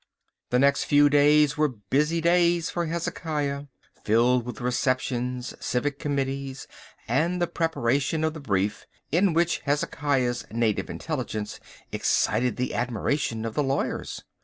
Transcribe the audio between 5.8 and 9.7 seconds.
committees, and the preparation of the brief, in which